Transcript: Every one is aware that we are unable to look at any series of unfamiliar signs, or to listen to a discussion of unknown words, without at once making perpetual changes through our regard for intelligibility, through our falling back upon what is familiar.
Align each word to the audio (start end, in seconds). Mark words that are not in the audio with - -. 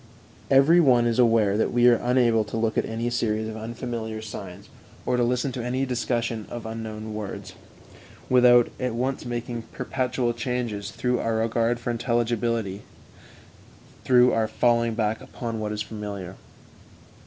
Every 0.49 0.79
one 0.79 1.05
is 1.05 1.19
aware 1.19 1.55
that 1.59 1.71
we 1.71 1.87
are 1.87 1.97
unable 2.01 2.43
to 2.45 2.57
look 2.57 2.75
at 2.75 2.87
any 2.87 3.11
series 3.11 3.47
of 3.47 3.55
unfamiliar 3.55 4.19
signs, 4.19 4.67
or 5.05 5.15
to 5.15 5.21
listen 5.23 5.51
to 5.51 5.63
a 5.63 5.85
discussion 5.85 6.47
of 6.49 6.65
unknown 6.65 7.13
words, 7.13 7.53
without 8.27 8.71
at 8.79 8.95
once 8.95 9.25
making 9.25 9.61
perpetual 9.71 10.33
changes 10.33 10.89
through 10.89 11.19
our 11.19 11.35
regard 11.35 11.79
for 11.79 11.91
intelligibility, 11.91 12.81
through 14.03 14.33
our 14.33 14.47
falling 14.47 14.95
back 14.95 15.21
upon 15.21 15.59
what 15.59 15.71
is 15.71 15.83
familiar. 15.83 16.33